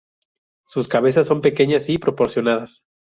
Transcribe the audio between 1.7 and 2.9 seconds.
y proporcionadas.